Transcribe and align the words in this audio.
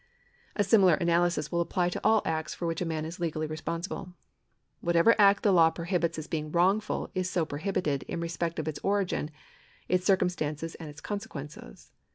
A 0.55 0.63
similar 0.63 0.95
analysis 0.95 1.51
will 1.51 1.61
apply 1.61 1.89
to 1.89 2.01
all 2.03 2.23
acts 2.25 2.55
for 2.55 2.65
which 2.65 2.81
a 2.81 2.85
man 2.87 3.05
is 3.05 3.19
legally 3.19 3.45
responsible. 3.45 4.15
Whatever 4.79 5.13
act 5.19 5.43
the 5.43 5.51
law 5.51 5.69
prohibits 5.69 6.17
as 6.17 6.25
being 6.25 6.51
wrongful 6.51 7.11
is 7.13 7.29
so 7.29 7.45
prohibited 7.45 8.01
in 8.07 8.19
respect 8.19 8.57
of 8.57 8.67
its 8.67 8.79
origin, 8.81 9.29
its 9.87 10.03
circumstances, 10.03 10.73
and 10.73 10.89
its 10.89 11.01
consequences. 11.01 11.91